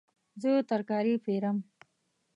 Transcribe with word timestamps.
زه 0.41 0.51
ترکاري 0.69 1.13
پیرم 1.25 1.57